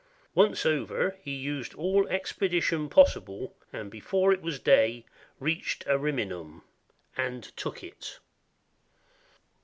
[0.33, 5.05] Once over, he used all expedition possible, and before it was day
[5.39, 6.63] reached Ariminum,
[7.15, 8.17] and took it.